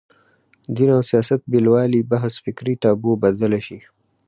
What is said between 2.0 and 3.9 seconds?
بحث فکري تابو بدله شي